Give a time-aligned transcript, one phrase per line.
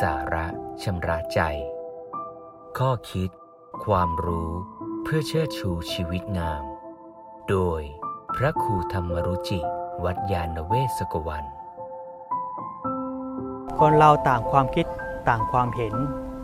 [0.00, 0.46] สาระ
[0.82, 1.40] ชำระใจ
[2.78, 3.30] ข้อคิด
[3.84, 4.50] ความรู้
[5.02, 6.64] เพื่อเชิดชูชีวิตงาม
[7.48, 7.80] โดย
[8.36, 9.60] พระครูธรรมรุจิ
[10.04, 11.44] วัดยาณเวศกวัน
[13.78, 14.86] คนเราต่างความคิด
[15.28, 15.94] ต่างความเห็น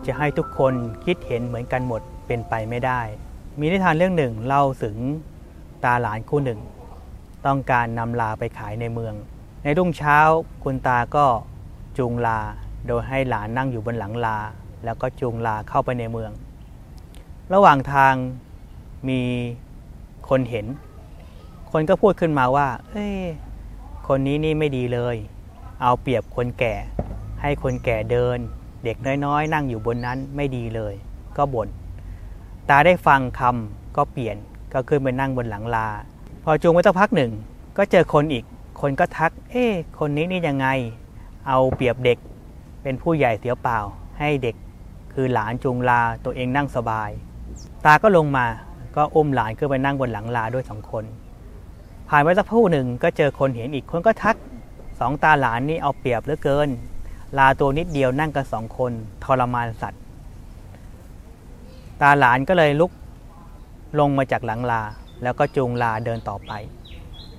[0.06, 0.74] จะให้ทุกคน
[1.04, 3.00] คิดเห็นเหมือนกันหมดเป็นไปไม่ได้
[3.58, 4.96] มีนิทานเรื่องหนึ่งเล่าถึง
[5.84, 6.60] ตาหลานคู่หนึ่ง
[7.46, 9.14] ต้องการนำลาไปขายในเมือง
[9.62, 10.18] ในรุ่งเช้า
[10.64, 11.26] คุณตาก็
[11.98, 12.40] จูงลา
[12.86, 14.38] โดยให้หลานนั่งอยู่บนหลังลา
[14.84, 16.32] แล้วก็จูงลาเข้าไปในเมือง
[17.52, 18.14] ระหว่างทาง
[19.08, 19.20] มี
[20.28, 20.66] คนเห็น
[21.72, 23.18] คนก็พูดขึ้นมาว่า เอ้ย
[24.08, 25.16] คนนี้นี่ไม่ดีเลย
[25.82, 26.74] เอาเปรียบคนแก่
[27.42, 28.38] ให้คนแก่เดิน
[28.84, 30.94] เด็กน้อยๆ นั่งอยู่บนนั้นไม่ดีเลย
[31.36, 31.68] ก็บน่น
[32.68, 34.36] ตาได้ฟังคำก็เปลี่ยน
[34.72, 35.88] ก็ขึ้นไปนั่งบนหลังลา
[36.44, 37.32] พอจูงไปสักพักหนึ่ง
[37.76, 38.44] ก็เจอคนอีก
[38.80, 40.66] คนก็ทัก เอ๊ะคนนี้นี่ยังไง
[41.48, 42.18] เอาเปรียบเด็ก
[42.82, 43.78] เป็นผู้ใหญ่เสียเปล่า
[44.18, 44.56] ให้เด็ก
[45.14, 47.10] คือหลานจูงลาตัวเองนั่งสบาย
[47.84, 48.46] ตาก็ลงมา
[48.96, 51.04] ก็อุ้มหลานขึ้นไปนั่งบนหลังลาด้วยสองคน
[52.08, 54.36] ผ่านไปสักพู้หนึ่งก็เจอคนเห็นอีกคนก็ทัก
[55.00, 56.68] สองตาหลานนี่เอาเปรียบเหลือเกิน
[57.38, 58.92] ลาตัวนิดเดียวนั่งกันสองคน
[59.24, 60.02] ทรมานสัตว์
[62.02, 62.92] ตาหลานก็เลยลุก
[63.98, 64.82] ลงมาจากหลังลา
[65.22, 66.52] แล้วก็จูงลาเดินต่อไป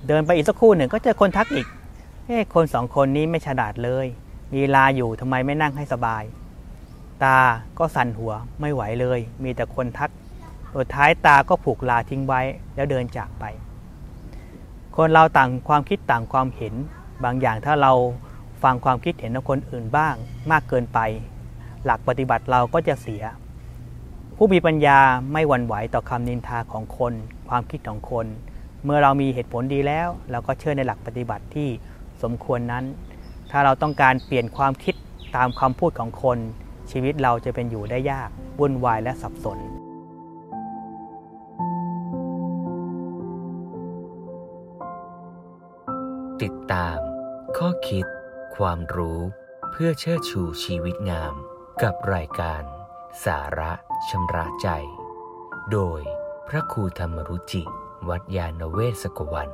[0.08, 1.66] เดินไปอีกสักครู่หนึ่งก็เจอคนทักอีก
[2.26, 4.06] เอ้คนสองคนนี้ไม่ฉลาดเลย
[4.54, 6.22] มีลาอยู่ทำไมไม่นั่งให้สบาย
[7.24, 7.38] ตา
[7.78, 10.10] ก็สั่นหัวไม่ไหวเลย มีแต่คนทัก
[10.76, 12.40] สุดท้ายตาก็ผูกลาทิ้งไว้
[12.74, 13.44] แล้วเดินจากไป
[14.96, 16.74] คนเราต่างความคิดต่างความเห็น
[17.24, 17.92] บางอย่างถ้าเรา
[18.62, 20.14] ฟังความคิดเห็นของคนอื่นบ้าง
[20.50, 20.98] มากเกินไป
[21.84, 23.22] หลักปฏิบัติเราก็จะเสีย
[24.36, 24.98] ผู้มีปัญญา
[25.32, 27.12] ไม่หวั่นไหวต่อคำนินทาของคน
[27.48, 28.26] ความคิดของคน
[28.84, 31.68] เมื่อเรามีเหตุผลดีแล้ว เราก็เชื่อในหลักปฏิบัติที่
[32.22, 32.84] สมควรนั้น
[33.50, 34.94] ถ้าเราต้องการเปลี่ยนความคิด
[35.36, 36.38] ตามคำพูดของคน
[36.90, 39.58] ชีวิตเราจะเป็นอยู่ได้ยากวุ่นวายและสับสน
[46.42, 46.98] ติดตาม
[47.58, 48.06] ข้อคิด
[48.56, 49.20] ความรู้
[49.70, 51.34] เพื่อเชิดชูชีวิตงาม
[51.82, 52.62] กับรายการ
[53.24, 53.72] สาระ
[54.08, 54.68] ชำระใจ
[55.72, 56.00] โดย
[56.48, 57.62] พระครูธรรมรุจิ
[58.08, 59.48] วัดยาณเวศกวัน